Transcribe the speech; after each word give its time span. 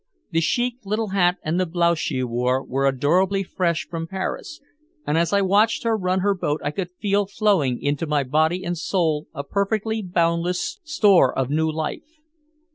The 0.31 0.41
chic 0.41 0.77
little 0.83 1.09
hat 1.09 1.37
and 1.43 1.59
the 1.59 1.67
blouse 1.67 1.99
she 1.99 2.23
wore 2.23 2.63
were 2.65 2.87
adorably 2.87 3.43
fresh 3.43 3.87
from 3.87 4.07
Paris, 4.07 4.59
and 5.05 5.15
as 5.15 5.31
I 5.31 5.43
watched 5.43 5.83
her 5.83 5.95
run 5.95 6.21
her 6.21 6.33
boat 6.33 6.59
I 6.63 6.71
could 6.71 6.89
feel 6.99 7.27
flowing 7.27 7.79
into 7.79 8.07
my 8.07 8.23
body 8.23 8.63
and 8.63 8.75
soul 8.75 9.27
a 9.31 9.43
perfectly 9.43 10.01
boundless 10.01 10.79
store 10.83 11.37
of 11.37 11.51
new 11.51 11.69
life. 11.71 12.17